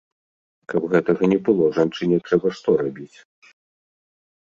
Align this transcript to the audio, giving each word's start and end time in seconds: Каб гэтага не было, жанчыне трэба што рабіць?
Каб 0.73 0.87
гэтага 0.93 1.23
не 1.35 1.39
было, 1.51 1.69
жанчыне 1.77 2.17
трэба 2.31 2.47
што 2.59 2.69
рабіць? 2.83 3.17